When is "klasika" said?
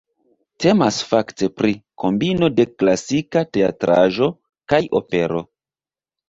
2.71-3.45